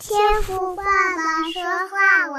[0.00, 2.38] 天赋爸爸说话王，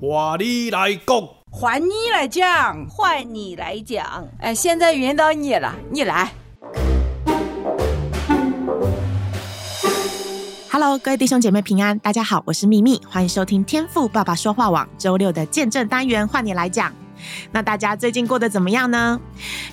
[0.00, 4.28] 话你来讲，换你来讲，换你来讲。
[4.38, 6.32] 哎，现在轮到你了，你来。
[10.70, 16.92] Hello，各位弟兄姐妹平安，大家好，我是秘密，欢迎收听天赋爸爸说话网周六的见证单元，换你来讲。
[17.50, 19.20] 那大家最近过得怎么样呢？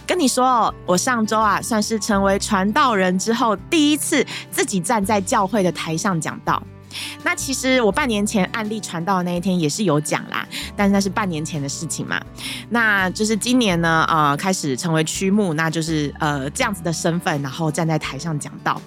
[0.06, 6.62] 跟你说，我上周啊，算是成为传道人之后第一次自己站在教会的台上讲道。
[7.24, 12.20] 那其实我半年前案例传道的那一天也是有讲啦，但是那是半年前的事情嘛。
[12.70, 18.82] 那就是今年呢，呃，开始成为区牧，那就是呃这样子的身份，然后站在台上讲道。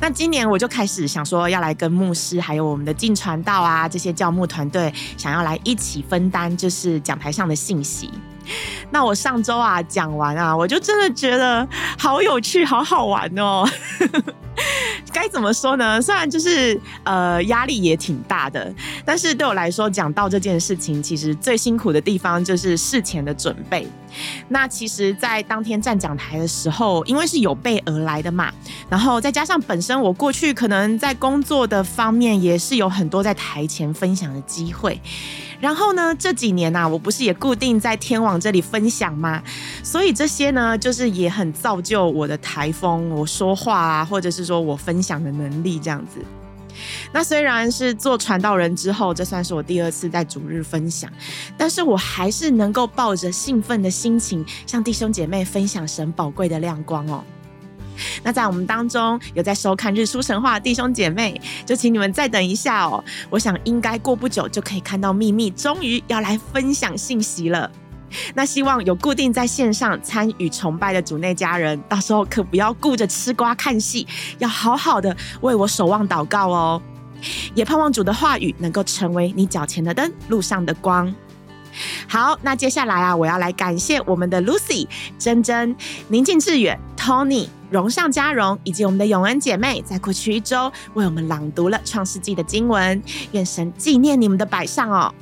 [0.00, 8.10] 那今年我就开始想说，要来跟牧师还有我们的进传道啊这些教牧团队，想要来一起分担，就是讲台上的信息。
[8.90, 11.68] 那我上周啊讲完啊，我就真的觉得
[11.98, 13.68] 好有趣，好好玩哦。
[15.12, 16.00] 该怎么说呢？
[16.00, 18.72] 虽然就是呃压力也挺大的，
[19.04, 23.86] 但是对我来说，讲到这件事情，其实最辛苦的地方就是事前的准备。
[24.48, 28.52] 那其实，在当天站讲台的时候，因为是有备而来的嘛，
[28.88, 35.00] 然后再加上本身我过去可能在工作的方面也是有很多在台前分享的机会。
[35.60, 39.42] 然后呢，这几年呐、我不是也固定在天网这里分享吗？
[39.82, 46.18] 所以这些呢，就是也很造就我的台风，我说话啊，或者是说我分享的能力这样子。
[47.12, 51.10] 那虽然是做传道人之后，这算是我第二次在主日分享，
[51.58, 57.22] 但是我还是能够抱着兴奋的心情，向弟兄姐妹分享神宝贵的亮光哦。
[58.22, 63.02] 那在我们当中有在收看《日出神话》的弟兄姐妹，就请你们再等一下哦。
[63.28, 67.70] 我想应该过不久就可以看到秘密终于要来分享信息了。
[68.34, 74.06] 那希望有固定在线上参与崇拜的主内家人，到时候可不要顾着吃瓜看戏，
[74.38, 76.82] 要好好的为我守望祷告哦。
[77.54, 81.14] 也盼望主的话语能够成为你脚前的灯，路上的光。
[82.10, 84.84] 好，那接下来啊，我要来感谢我们的 Lucy、
[85.16, 85.76] 珍珍、
[86.08, 93.00] 宁静致远、Tony、荣上加荣，以及我们的永恩姐妹，在过去一周为我们朗读了创世纪的经文。
[93.30, 95.14] 愿神纪念你们的摆上哦，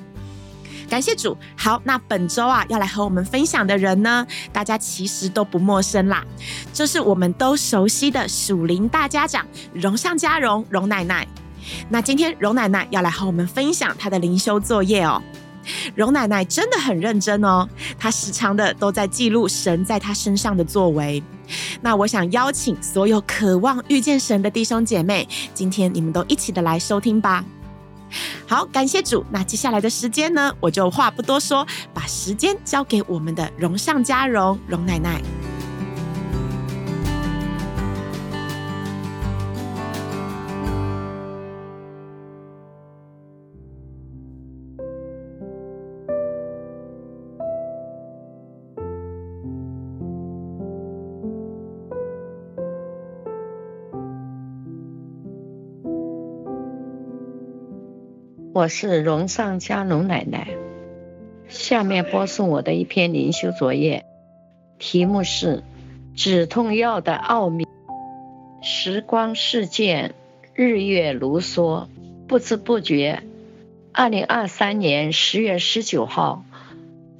[0.88, 1.36] 感谢主。
[1.58, 6.24] 好，那本周啊，要来和我们分享的人呢，大家其实都不陌生啦，
[6.72, 9.44] 这是我们都熟悉的属灵大家长
[9.74, 11.28] 荣上加荣荣奶奶。
[11.90, 15.22] 那今天荣奶奶要来和我们分享她的灵修作业哦。
[15.94, 17.68] 荣奶奶真的很认真哦，
[17.98, 21.22] 她时常的都在记录神在她身上的作为。
[21.80, 27.44] 那我想邀请所有渴望遇见神的弟兄姐妹，今天你们都一起的来收听吧。
[28.46, 29.24] 好，感谢主。
[29.30, 35.20] 那接下来的时间呢，我就话不多说，把时间交给我们的荣上加荣荣奶奶。
[58.58, 60.48] 我是荣上加荣奶奶，
[61.48, 64.04] 下面播送我的一篇灵修作业，
[64.80, 65.58] 题目是
[66.16, 67.64] 《止痛药的奥秘》。
[68.60, 70.12] 时光似箭，
[70.54, 71.86] 日月如梭，
[72.26, 73.22] 不知不觉，
[73.92, 76.42] 二零二三年十月十九号，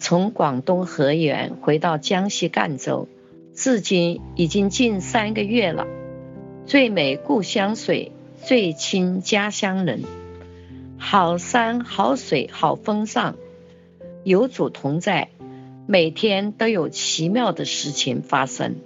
[0.01, 3.07] 从广东河源回到江西赣州，
[3.55, 5.87] 至今已经近三个月了。
[6.67, 8.11] 最美故乡水，
[8.43, 10.03] 最亲家乡人。
[11.01, 13.37] 好山好水好风尚，
[14.25, 15.29] 有主同在，
[15.87, 18.77] 每天都有奇妙的事情发生。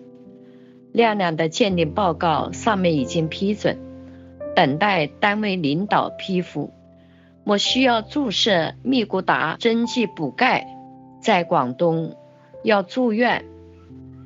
[0.92, 3.78] 亮亮的鉴定报告上面已经批准，
[4.54, 6.70] 等待单位领导批复。
[7.44, 10.66] 我需要注射密固达针剂补钙，
[11.20, 12.14] 在广东
[12.62, 13.46] 要住院，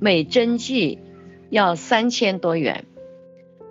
[0.01, 0.99] 每针剂
[1.49, 2.85] 要三千多元。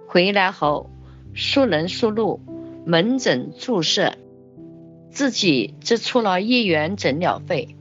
[0.07, 0.89] 回来后，
[1.33, 2.39] 输人输路。
[2.87, 4.13] 门诊注射，
[5.09, 7.75] 自己支出了一元诊疗费。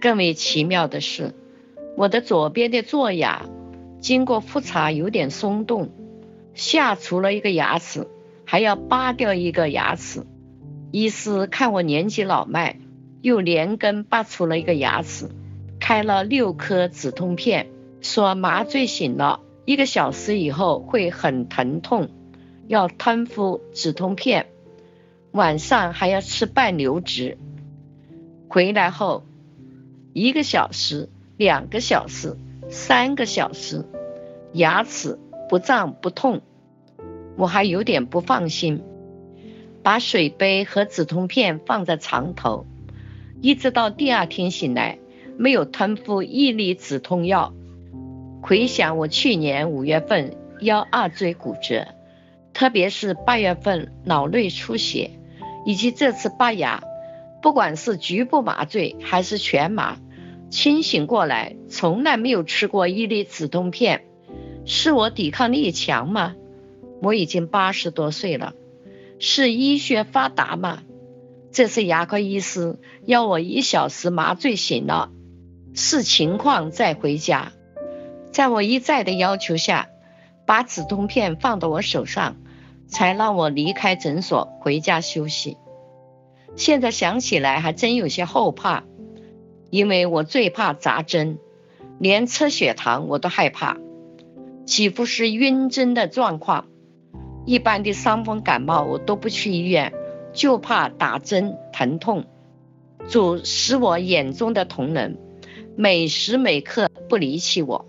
[0.00, 1.32] 更为奇妙的是，
[1.96, 3.46] 我的左边的左牙
[4.00, 5.90] 经过复查有点松动，
[6.54, 8.08] 下除了一个牙齿，
[8.44, 10.24] 还要拔掉一个牙齿。
[10.90, 12.80] 医师看我年纪老迈，
[13.20, 15.28] 又连根拔出了一个牙齿，
[15.78, 17.68] 开了六颗止痛片，
[18.00, 22.08] 说麻醉醒了一个小时以后会很疼痛。
[22.72, 24.46] 要吞服止痛片，
[25.30, 27.36] 晚上还要吃半流质。
[28.48, 29.24] 回来后，
[30.14, 32.34] 一个小时、两个小时、
[32.70, 33.84] 三个小时，
[34.54, 35.18] 牙齿
[35.50, 36.40] 不胀不痛。
[37.36, 38.82] 我还有点不放心，
[39.82, 42.64] 把水杯和止痛片放在床头，
[43.42, 44.98] 一直到第二天醒来，
[45.36, 47.52] 没有吞服一粒止痛药。
[48.40, 51.88] 回想我去年五月份腰二椎骨折，
[52.54, 55.10] 特别是八月份脑内出血，
[55.64, 56.82] 以及这次拔牙，
[57.42, 59.96] 不管是局部麻醉还是全麻，
[60.50, 64.04] 清醒过来从来没有吃过一粒止痛片，
[64.64, 66.34] 是我抵抗力强吗？
[67.00, 68.54] 我已经八十多岁了，
[69.18, 70.82] 是医学发达吗？
[71.50, 75.10] 这次牙科医师要我一小时麻醉醒了，
[75.74, 77.52] 视情况再回家。
[78.30, 79.88] 在我一再的要求下，
[80.52, 82.36] 把止痛片放到我手上，
[82.86, 85.56] 才让我离开诊所回家休息。
[86.56, 88.84] 现在想起来还真有些后怕，
[89.70, 91.38] 因为我最怕扎针，
[91.98, 93.78] 连测血糖我都害怕，
[94.66, 96.66] 几乎是晕针的状况。
[97.46, 99.94] 一般的伤风感冒我都不去医院，
[100.34, 102.26] 就怕打针疼痛。
[103.08, 105.18] 主是我眼中的瞳人，
[105.76, 107.86] 每时每刻不离弃我。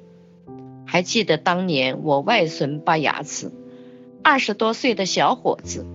[0.94, 3.52] 还记得当年我外孙拔牙齿，
[4.24, 5.88] 二十多岁的小伙子，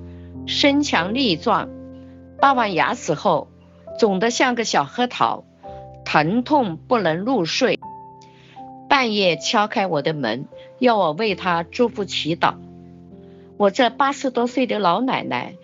[0.49, 1.69] 身强力壮，
[2.41, 3.47] 拔完牙齿后
[4.00, 5.45] 肿得像个小核桃，
[6.05, 7.79] 疼痛不能入睡，
[8.89, 10.49] 半夜敲开我的门，
[10.81, 12.56] 要我为他祝福祈祷。
[13.56, 15.55] 我这八十多岁的老奶奶，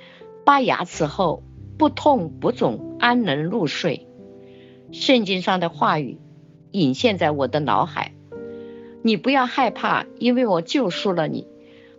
[0.45, 1.43] 拔牙齿后
[1.77, 4.07] 不痛不肿，安能入睡？
[4.93, 6.21] 圣经上的话语
[6.71, 8.13] 隐现在我的脑海。
[9.07, 11.47] 你不要害怕，因为我救赎了你。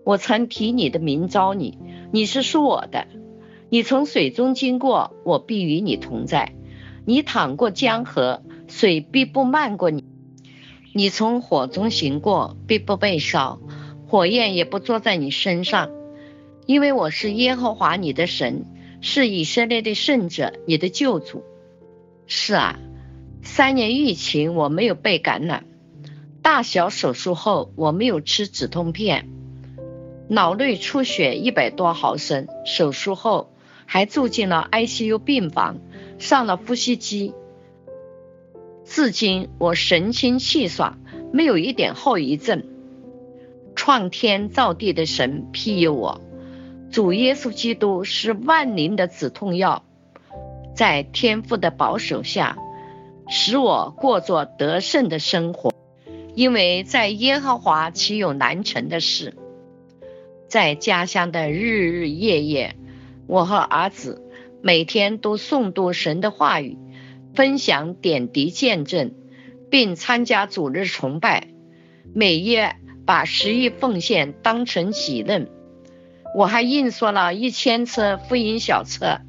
[0.03, 1.77] 我曾提你的名召你，
[2.11, 3.05] 你是属我的。
[3.69, 6.53] 你从水中经过，我必与你同在。
[7.05, 10.03] 你淌过江河，水必不漫过你。
[10.93, 13.59] 你从火中行过，必不被烧，
[14.07, 15.91] 火焰也不坐在你身上。
[16.65, 18.65] 因为我是耶和华你的神，
[18.99, 21.43] 是以色列的圣者，你的救主。
[22.25, 22.79] 是啊，
[23.43, 25.67] 三年疫情，我没有被感染。
[26.45, 29.27] 大小手术后，我没有吃止痛片。
[30.27, 33.51] 脑内出血一百多毫升，手术后
[33.87, 35.79] 还住进了 ICU 病房，
[36.19, 37.33] 上了呼吸机。
[38.83, 40.99] 至今我神清气爽，
[41.33, 42.63] 没有一点后遗症。
[43.75, 46.21] 创天造地的神庇佑我，
[46.91, 49.83] 主耶稣基督是万灵的止痛药，
[50.75, 52.59] 在天父的保守下，
[53.29, 55.73] 使我过着得胜的生活。
[56.35, 59.33] 因为在耶和华岂有难成的事？
[60.49, 62.75] 在家乡的日日夜夜，
[63.25, 64.21] 我和儿子
[64.61, 66.77] 每天都诵读神的话语，
[67.33, 69.13] 分享点滴见证，
[69.71, 71.47] 并参加主日崇拜。
[72.13, 75.49] 每月把十亿奉献当成己任。
[76.35, 79.21] 我还印刷了一千册福音小册。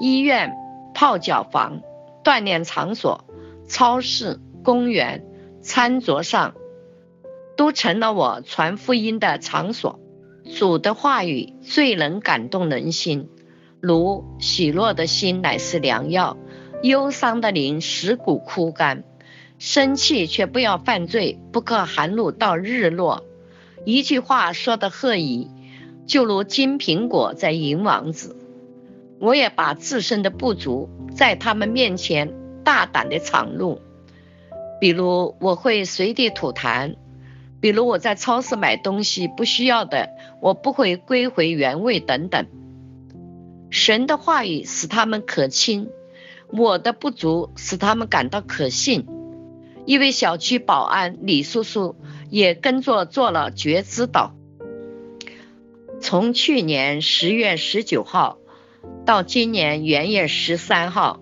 [0.00, 0.54] 医院、
[0.94, 1.82] 泡脚房、
[2.24, 3.26] 锻炼场所、
[3.68, 5.26] 超市、公园。
[5.60, 6.54] 餐桌上
[7.56, 10.00] 都成了我传福音的场所。
[10.56, 13.28] 主的话语最能感动人心，
[13.80, 16.36] 如喜乐的心乃是良药，
[16.82, 19.04] 忧伤的灵使骨枯干。
[19.58, 23.24] 生气却不要犯罪，不可含怒到日落。
[23.84, 25.50] 一句话说的合宜，
[26.06, 28.36] 就如金苹果在银王子。
[29.20, 32.32] 我也把自身的不足在他们面前
[32.64, 33.82] 大胆地敞露。
[34.80, 36.96] 比如我会随地吐痰，
[37.60, 40.08] 比如我在超市买东西不需要的，
[40.40, 42.46] 我不会归回原位等等。
[43.68, 45.90] 神的话语使他们可亲，
[46.48, 49.06] 我的不足使他们感到可信。
[49.84, 51.96] 一位小区保安李叔叔
[52.30, 54.30] 也跟着做了觉知祷。
[56.00, 58.38] 从去年十月十九号
[59.04, 61.20] 到今年元月十三号，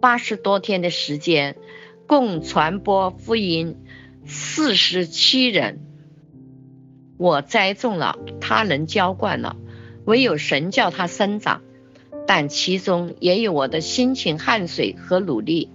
[0.00, 1.56] 八十多天的时间。
[2.08, 3.76] 共传播福音
[4.24, 5.80] 四十七人，
[7.18, 9.56] 我栽种了，他人浇灌了，
[10.06, 11.60] 唯有神叫他生长。
[12.26, 15.68] 但其中也有我的辛勤汗水和努力。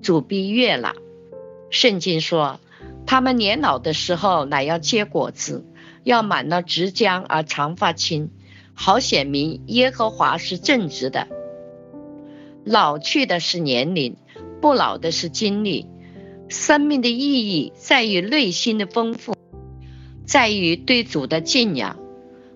[0.00, 0.94] 主必悦了。
[1.68, 2.60] 圣经说，
[3.04, 5.66] 他们年老的时候乃要结果子，
[6.02, 8.30] 要满了汁浆而长发青，
[8.72, 11.28] 好显明耶和华是正直的。
[12.64, 14.16] 老去的是年龄。
[14.64, 15.90] 不老的是经历，
[16.48, 19.34] 生命的意义在于内心的丰富，
[20.24, 21.98] 在于对主的敬仰。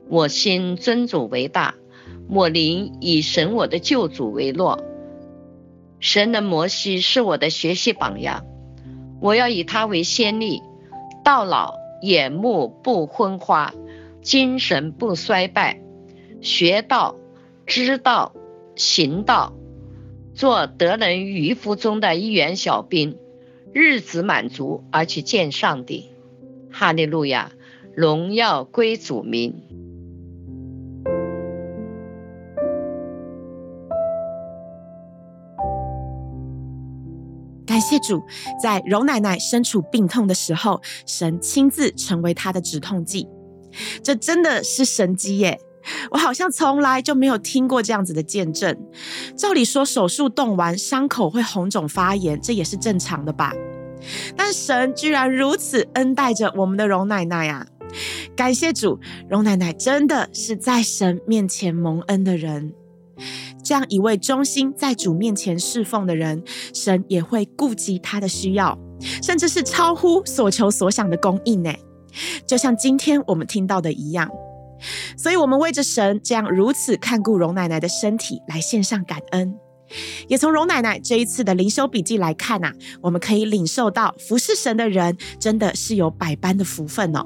[0.08, 1.74] 我心尊主为大，
[2.30, 4.82] 我灵以神我的救主为乐。
[6.00, 8.46] 神的摩西是我的学习榜样，
[9.20, 10.62] 我要以他为先例，
[11.22, 13.74] 到老眼目不昏花，
[14.22, 15.82] 精神不衰败，
[16.40, 17.16] 学道、
[17.66, 18.32] 知道、
[18.76, 19.52] 行道，
[20.38, 23.18] 做得能渔夫中的一员小兵，
[23.72, 26.12] 日子满足而去见上帝。
[26.70, 27.50] 哈利路亚，
[27.92, 29.60] 荣耀归主名。
[37.66, 38.22] 感谢主，
[38.62, 43.26] 在荣奶奶身处病痛的时候，神亲自成为她的止痛剂，
[44.04, 45.58] 这真的是神迹耶！
[46.10, 48.76] 我好像从来就没有听过这样子的见证。
[49.36, 53.52] 照理说，手术动完，伤口会红肿发炎，这也是正常的吧？
[54.36, 57.66] 但神居然如此恩待着我们的荣奶奶啊！
[58.36, 62.72] 感谢主，荣奶奶真的是在神面前蒙恩的人。
[63.64, 66.42] 这样一位忠心在主面前侍奉的人，
[66.72, 68.78] 神也会顾及他的需要，
[69.22, 71.72] 甚至是超乎所求所想的供应呢。
[72.46, 74.30] 就像今天我们听到的一样，
[75.16, 79.54] 所以我们为着神这样如此看顾荣奶奶的身体来献上感恩。
[80.26, 87.24] 也从荣奶奶这一次的灵修笔记来看啊，我们可以领受到服侍神的人真的是有百般的福分哦。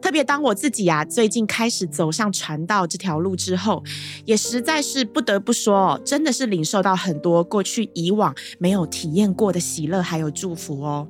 [0.00, 3.82] 特别当我自己啊，最近开始走上传道这条路之后，
[4.24, 11.08] 也实在是不得不说哦，真的是领受到很多过去以往没有体验过的喜乐还有祝福哦。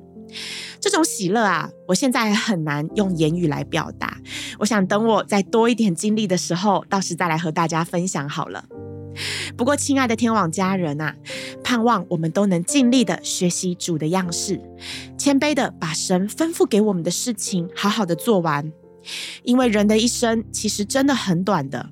[0.80, 4.18] 这种喜乐啊，我现在很难用言语来表达。
[4.58, 8.64] 我想等我再多一点经历的时候，到时再来和大家分享好了。
[9.56, 11.14] 不过，亲爱的天网家人啊，
[11.62, 14.58] 盼望我们都能尽力的学习主的样式，
[15.18, 18.72] 谦卑的把神吩咐给我们的事情好好的做完。
[19.42, 21.90] 因为人的一生其实真的很短的，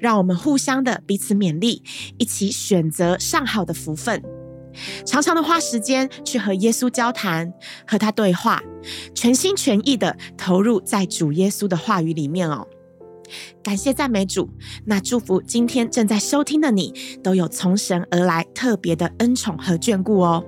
[0.00, 1.82] 让我们互相的彼此勉励，
[2.16, 4.22] 一起选择上好的福分，
[5.04, 7.52] 常常的花时间去和耶稣交谈，
[7.86, 8.62] 和他对话，
[9.14, 12.66] 全心全意的投入在主耶稣的话语里面哦。
[13.62, 14.48] 感谢赞美主，
[14.84, 20.44] 那祝福今天正在收听的你，都有从神而来特别的恩宠和眷顾哦。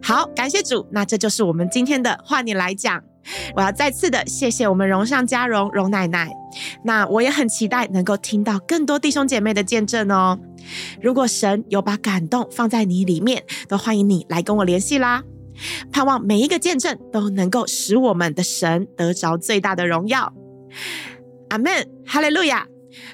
[0.00, 3.02] 好，感谢主，那这就是我们今天的话你来讲。
[3.54, 6.30] 我要再次的谢谢我们荣上加荣荣奶奶，
[6.84, 10.38] 那我也很期待能够听到更多弟兄姐妹的见证哦。
[11.00, 15.22] 如果神有把感动放在你里面，都欢迎你来跟我联系啦。
[15.92, 20.32] 盼望每一个见证都能够使我们的神得着最大的荣耀。
[21.50, 22.66] 阿门，哈利路亚。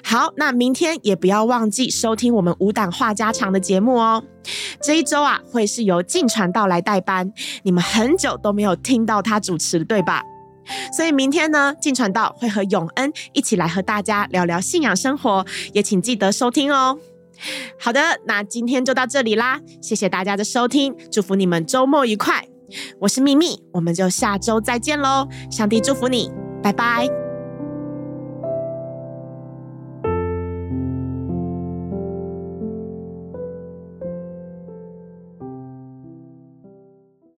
[0.03, 4.23] 好，那明天也不要忘记收听我们五档话家常的节目哦。
[4.81, 7.31] 这一周啊，会是由静传道来代班，
[7.63, 10.23] 你们很久都没有听到他主持，对吧？
[10.95, 16.97] 所以明天呢，静传道会和永恩一起来和大家聊聊信仰生活，也请记得收听哦。
[17.79, 22.45] 好的，那今天就到这里啦，谢谢大家的收听，祝福你们周末愉快。
[22.99, 26.31] 我是秘密，我们就下周再见喽，上帝祝福你，
[26.61, 27.18] 拜拜。